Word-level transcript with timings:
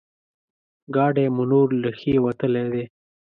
ګاډی 0.95 1.27
مو 1.35 1.43
نور 1.51 1.67
له 1.81 1.89
ښې 1.99 2.13
وتلی 2.25 2.65
دی. 2.73 2.83